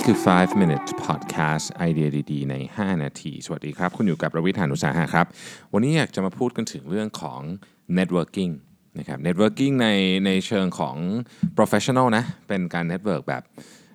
[0.00, 5.26] นี่คือ 5 minutes podcast ไอเดียดีๆ ใน 5 นาที สวัสดีครับ คุณอยู่กับประวิทยานุสาหะครับ
[5.72, 7.40] วันนี้อยากจะมาพูดกันถึงเรื่องของ
[7.98, 8.52] networking
[8.98, 9.88] นะครับ networking ใน
[10.26, 10.96] ในเชิงของ
[11.56, 13.42] professional นะ เป็นการ network แบบ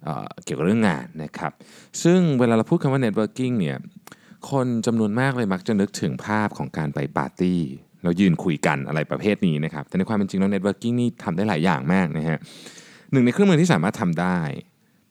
[0.03, 1.51] เเกี่ยวกับเรื่องงานนะครับ
[2.03, 3.77] ซึ่งเวลาเราพูดคำว่า networking เนี่ย
[4.51, 7.59] คนจำนวนมากเลยมักจะนึกถึงภาพของการไปปาร์ตี้
[8.03, 12.37] เรายืนคุยกันอะไรประเภทนี้นะครับ แต่ในความเป็นจริงแล้ว networking นี่ทำได้หลายอย่างมากนะฮะ
[13.11, 14.39] หนึ่งในเครื่องมือที่สามารถทำได้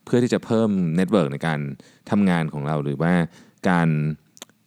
[0.05, 1.61] เพื่อที่จะเพิ่ม network ในการ
[2.11, 3.13] ทำงานของเรา หรือว่า
[3.71, 3.89] การ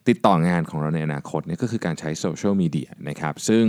[0.08, 3.66] ติดต่องานของเราในอนาคตนี่ก็คือการใช้โซเชียลมีเดียนะครับ ซึ่ง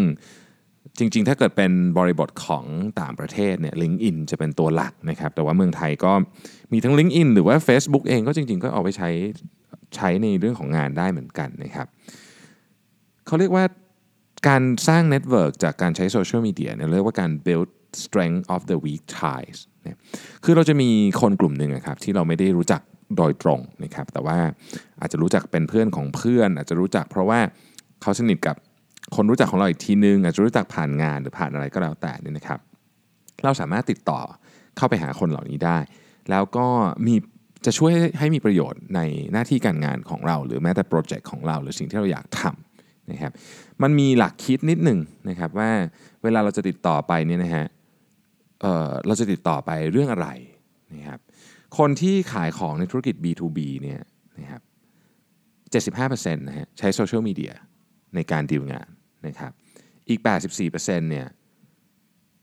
[0.99, 2.65] จริงๆ ถ้าเกิดเป็นบริบทของ
[3.01, 6.13] ต่างประเทศเนี่ย LinkedIn จะเป็นตัวหลักนะครับ แต่ว่าเมืองไทยก็
[6.73, 9.11] มีทั้ง LinkedIn หรือว่า Facebook เองก็จริงๆ ก็เอาไปใช้
[9.97, 11.87] ใช้ในเรื่องของงานได้เหมือนกันนะครับ
[13.27, 13.65] เขาเรียกว่า
[14.49, 17.69] การสร้าง network จากการใช้โซเชียลมีเดียเนี่ยเรียกว่าการ build
[18.05, 19.59] strength of the weak ties
[20.45, 20.89] คือเราจะมี
[21.21, 22.81] คนกลุ่มหนึ่งครับที่เราไม่ได้รู้จัก
[23.17, 24.39] โดยตรงนะครับแต่ว่า
[25.01, 27.41] อาจจะรู้จักเป็นเพื่อนของเพื่อน อาจจะรู้จักเพราะว่า
[28.03, 28.57] เขาสนิทกับ
[29.17, 32.59] คนรู้จักของเราอีกทีนึง อาจจะรู้จักผ่านงานหรือผ่านอะไรก็แล้วแต่นี่นะครับ
[33.45, 34.21] เราสามารถติดต่อ
[34.77, 35.79] เข้าไปหาคนเหล่านี้ได้
[36.31, 36.67] แล้วก็
[37.07, 37.15] มี
[37.67, 39.01] จะช่วยให้มีประโยชน์ใน
[39.33, 43.33] หน้าที่การงานของเรา หรือแม้แต่โปรเจกต์ของเรา หรือสิ่งที่เราอยากทำนะครับ
[43.83, 45.71] มันมีหลักคิดนิดหนึ่งนะครับว่า
[46.23, 47.67] เวลาเราจะติดต่อไปเนี่ยนะฮะ
[48.61, 50.29] เเราจะติดต่อไปเรื่องอะไร
[50.95, 51.21] นะครับ
[51.79, 54.01] คนที่ขายของในธุรกิจ B2B เนี่ย
[54.39, 54.63] นะครับ
[56.23, 57.53] 75%นะฮะใช้โซเชียลมีเดีย
[58.15, 58.89] ในการดีลงาน
[59.27, 59.53] นะครับ
[60.09, 60.21] อีก
[60.65, 61.27] 84%เนี่ย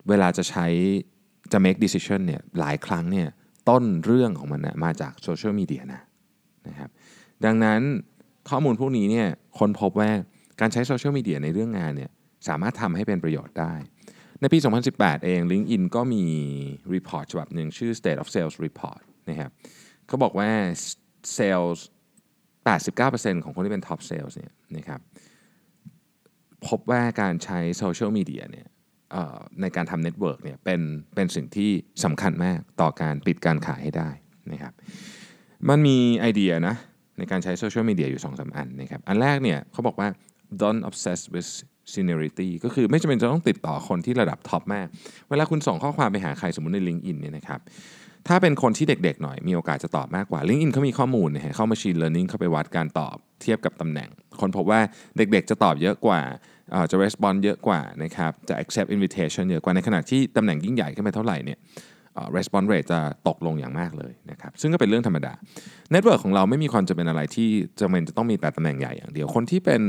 [0.09, 0.66] เวลาจะใช้
[1.52, 3.27] จะ make decision เนี่ยหลายครั้งเนี่ย
[3.69, 6.02] ต้นเรื่องของมันนะมาจากโซเชียลมีเดียนะ
[6.67, 6.89] นะครับ
[7.45, 7.81] ดังนั้น
[8.49, 9.27] ข้อมูลพวกนี้เนี่ย
[9.59, 10.09] คนพบว่า
[10.59, 12.11] การใช้โซเชียลมีเดียในเรื่องงานเนี่ย
[12.47, 13.73] สามารถทำให้เป็นประโยชน์ได้
[14.41, 14.58] ในปี
[14.91, 16.23] 2018 เอง LinkedIn ก็มี
[16.94, 19.52] report ฉบับหนึ่งชื่อ State of Sales Report นะครับ
[20.08, 20.50] เขาบอกว่า
[21.37, 21.80] Sales
[22.82, 24.99] 89%ของคนที่เป็น Top Sales เนี่ยนะครับ
[26.67, 28.67] พบว่าการใช้โซเชียลมีเดียเนี่ย
[29.61, 30.82] ในการทำ network เนี่ยเป็น
[31.15, 31.71] เป็นสิ่งที่
[32.04, 34.09] สำคัญมากต่อการปิดการขายให้ได้
[34.52, 34.73] นะครับ
[35.70, 36.76] มันมีไอเดียนะ
[37.17, 40.09] ในการใช้โซเชียลมีเดียอยู่2 สองอันนะครับอันแรกเนี่ยเขาบอกว่า
[40.61, 41.49] don't obsess with
[41.93, 44.87] seniority ก็คือไม่จำเป็นจะต้องติดต่อคนที่ระดับท็อปมาก
[45.29, 47.59] เวลาคุณส่งข้อความไปหาใครสมมติใน LinkedIn เนี่ยนะครับ
[48.27, 54.09] ถ้าเป็นคนที่เด็กๆหน่อยมีโอกาสจะตอบมากกว่า LinkedIn เขามีข้อมูลนะฮะเข้า machine learning เข้าไปวัดการตอบเทียบกับตำแหน่ง
[54.41, 54.79] คนพบว่า
[55.17, 56.21] เด็กๆจะตอบเยอะกว่า
[56.91, 61.59] จะ respond เยอะกว่านะครับ จะ accept invitation เยอะกว่าในขณะที่ตำแหน่งยิ่งใหญ่ขึ้นไปเท่าไหร่เนี่ย
[62.37, 65.33] response rate จะตกลงอย่างมากเลยนะครับ ซึ่งก็เป็นเรื่องธรรมดา
[65.93, 69.81] Network ของเราไม่มีความจำเป็นอะไรที่จำเป็นจะต้องมีแต่ตำแหน่งใหญ่อย่างเดียว คนที่เป็น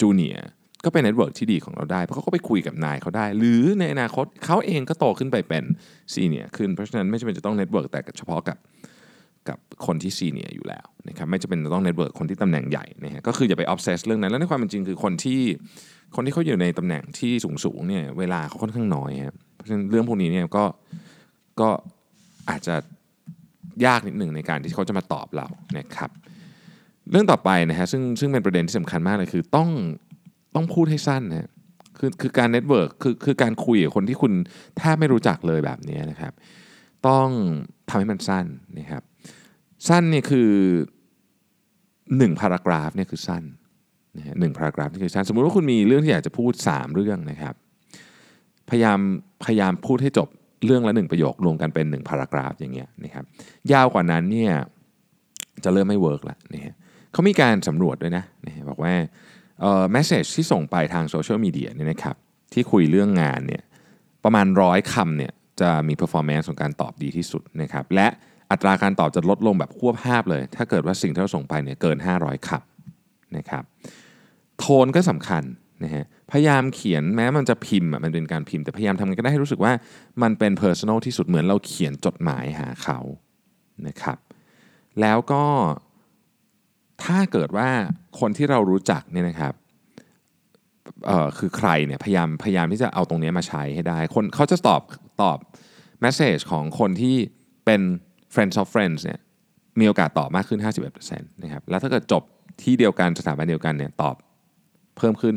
[0.00, 0.38] จูเนีย
[0.84, 5.64] ก็เป็น network ที่ดีของเราได้ เพราะเขาก็ไปคุยกับนายเขาได้ หรือในอนาคตเขาเองก็โตขึ้นไปเป็น
[6.12, 8.58] senior ขึ้น เพราะฉะนั้นไม่จำเป็นจะต้อง network แต่เฉพาะกับ
[9.48, 15.40] กับคนที่ senior อยู่แล้วนะครับไม่จำเป็นจะต้อง network คนที่ตำแหน่งใหญ่นะฮะก็คืออย่าไป obsess เรื่องนั้น แล้วในความเป็นจริงคือคนที่
[16.16, 20.64] คนที่เขาอยู่ในตำแหน่งที่สูงสูงเนี่ยเวลาเขาค่อนข้างน้อยครับเพราะฉะนั้นเรื่องพวกนี้เนี่ยก็
[21.60, 21.68] ก็
[22.50, 22.74] อาจจะ
[23.86, 25.46] ยากนิดหนึ่งในการที่เขาจะมาตอบเรา
[25.78, 26.10] นะครับ
[27.10, 29.68] เรื่องต่อไปนะฮะซึ่งซึ่งเป็นประเด็นที่สำคัญมากเลยคือต้อง
[30.54, 31.48] ต้องพูดให้สั้นนะ
[31.98, 34.32] คือคือการ network คือคือการคุยกับคนที่คุณ
[34.78, 36.32] แทบไม่รู้จักเลยแบบนี้นะครับ
[37.08, 37.28] ต้อง
[37.88, 38.46] ทำให้มันสั้น
[38.78, 39.02] นะครับ
[39.88, 40.50] สั้นเนี่ยคือ
[42.18, 43.44] หนึ่ง paragraph เนี่ยคือสั้น
[44.18, 47.54] นะฮะหนึ่ง paragraph นี่คือสั้นสมมุติว่าคุณมีเรื่องที่อยากจะพูด 3 เรื่องนะครับ
[48.70, 48.98] พยายาม
[49.44, 50.28] พยายามพูดให้จบ
[50.64, 53.24] เรื่องละหนึ่งประโยครวมกันเป็น1 paragraph อย่างเงี้ยนะครับ
[53.72, 54.52] ยาวกว่านั้นเนี่ย
[55.64, 56.74] จะเริ่มไม่ work ละนะฮะ
[57.12, 58.94] เขามีการสำรวจด้วยนะนะบอกว่า
[59.60, 62.16] เอ่อ message ที่ส่งไปทางโซเชียลมีเดียเนี่ยนะครับ
[62.52, 63.62] ที่คุยเรื่องงานเนี่ย
[64.24, 68.08] ประมาณร้อยคำเนี่ยจะมี performance ของการตอบดีที่สุดนะครับและ
[68.50, 73.62] อัตราการตอบจะลดลงแบบฮวบฮาบเลย ถ้าเกิดว่าสิ่งที่เราส่งไปเนี่ยเกิน 500คำนะครับ
[74.58, 75.42] โทนก็สำคัญ
[75.84, 79.72] นะฮะพยายามเขียนแม้มันจะพิมพ์มันเป็นการพิมพ์แต่พยายามทำกันได้ให้รู้สึกว่า
[80.22, 82.98] มันเป็น personal ที่สุดเหมือนเราเขียนจดหมายหาเขา
[83.86, 84.18] นะครับ
[85.00, 85.44] แล้วก็
[87.10, 87.68] ถ้าเกิดว่า
[88.20, 89.54] คนที่เรารู้จักเนี่ยนะครับ
[91.06, 94.82] เอ่อคือใครเนี่ยพยายามพยายามที่จะเอาตรงนี้มาใช้ให้ได้ คนเขาจะตอบ
[95.22, 95.38] ตอบ
[96.00, 97.16] แมสเซจของคนที่
[97.64, 97.80] เป็น
[98.34, 99.20] friends of friends เนี่ย
[99.80, 100.60] มีโอกาสตอบมากขึ้น
[100.96, 102.22] 51%นะครับแล้วถ้าเกิดจบ
[102.62, 104.16] ที่เดียวกันสถาบันเดียวกันเนี่ยตอบ
[104.96, 105.34] เพิ่มขึ้น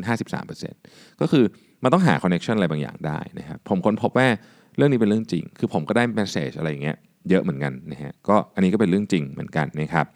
[0.60, 1.44] 53%ก็คือ
[1.82, 4.28] มันต้องหา connection อะไรบางอย่างได้นะครับผมค้นพบว่า
[4.76, 6.96] เรื่องนี้เป็นเรื่องจริง คือผมก็ได้ message อะไรอย่างเงี้ย
[7.30, 10.06] เยอะเหมือนกันนะฮะก็อันนี้ก็เป็นเรื่องจริงเหมือนกันนะครับ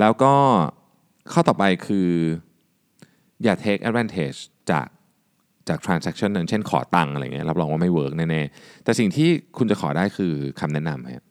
[0.00, 0.34] แล้วก็
[1.32, 2.08] ข้อต่อไปคือ
[3.42, 4.38] อย่า take advantage
[4.70, 4.86] จาก
[5.68, 9.28] จาก transaction นั้นเช่นขอตังค์อะไรเงี้ยรับรองว่าไม่ work แน่ๆ แต่สิ่งที่
[9.58, 11.24] คุณจะขอได้คือคำแนะนำครับ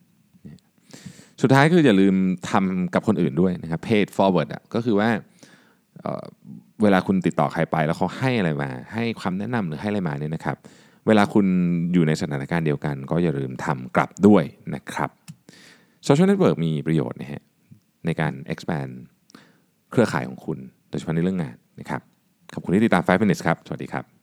[1.42, 2.14] สุดท้ายคืออย่าลืม
[2.50, 5.08] ทำกับคนอื่นด้วยนะครับ paid forward อะก็คือว่า
[6.02, 10.56] เเวลาคุณติดต่อใครไปแล้วเขาให้อะไรมา ให้ความแนะนำหรือให้อะไรมาเนี่ยนะครับ
[11.06, 11.46] เวลาคุณ
[11.92, 14.44] อยู่ในสถานการณ์เดียวกัน ก็อย่าลืมทำกลับด้วย
[14.74, 15.10] นะครับ
[16.06, 17.42] social network มีประโยชน์นะฮะ
[18.06, 18.92] ในการ expand
[19.90, 20.58] เครือข่ายของคุณ
[20.88, 22.00] โดยเฉพาะในเรื่องงานนะครับ
[22.54, 24.19] ขอบคุณที่ติดตาม 5 minutes ครับ สวัสดีครับ